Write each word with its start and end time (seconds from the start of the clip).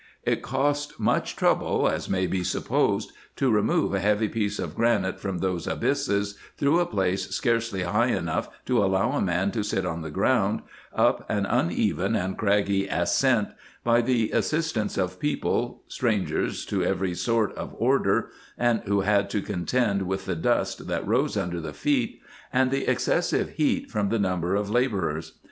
It 0.23 0.41
cost 0.41 0.93
IN 0.93 0.93
EGYPT, 0.95 0.99
NUBIA, 0.99 1.25
&c. 1.25 1.45
185 1.45 1.61
much 1.61 1.75
trouble, 1.75 1.87
as 1.95 2.09
may 2.09 2.25
be 2.25 2.43
supposed, 2.43 3.11
to 3.35 3.51
remove 3.51 3.93
a 3.93 3.99
heavy 3.99 4.27
piece 4.29 4.57
of 4.57 4.73
granite 4.73 5.19
from 5.19 5.37
those 5.37 5.67
abysses, 5.67 6.39
through 6.57 6.79
a 6.79 6.87
place 6.87 7.29
scarcely 7.29 7.83
high 7.83 8.07
enough 8.07 8.49
to 8.65 8.83
allow 8.83 9.11
a 9.11 9.21
man 9.21 9.51
to 9.51 9.61
sit 9.63 9.85
on 9.85 10.01
the 10.01 10.09
ground, 10.09 10.63
up 10.95 11.29
an 11.29 11.45
uneven 11.45 12.15
and 12.15 12.35
craggy 12.35 12.87
ascent, 12.87 13.49
by 13.83 14.01
the 14.01 14.31
assistance 14.31 14.97
of 14.97 15.19
people, 15.19 15.83
strangers 15.87 16.65
to 16.65 16.83
every 16.83 17.13
sort 17.13 17.53
of 17.53 17.75
order, 17.77 18.31
and 18.57 18.81
who 18.87 19.01
had 19.01 19.29
to 19.29 19.39
contend 19.39 20.07
with 20.07 20.25
the 20.25 20.35
dust 20.35 20.87
that 20.87 21.05
rose 21.07 21.37
under 21.37 21.61
the 21.61 21.73
feet, 21.73 22.19
and 22.51 22.71
the 22.71 22.87
excessive 22.89 23.51
heat 23.51 23.91
from 23.91 24.09
the 24.09 24.17
number 24.17 24.55
of 24.55 24.67
labourers. 24.67 25.33